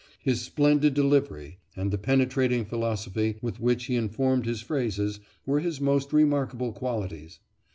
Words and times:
His 0.23 0.41
splendid 0.41 0.95
delivery, 0.95 1.59
and 1.75 1.91
the 1.91 1.99
penetrating 1.99 2.65
philosophy 2.65 3.37
with 3.39 3.59
which 3.59 3.85
he 3.85 3.95
informed 3.95 4.47
his 4.47 4.59
phrases, 4.61 5.19
were 5.45 5.59
his 5.59 5.79
most 5.79 6.11
remarkable 6.11 6.73
qualities. 6.73 7.37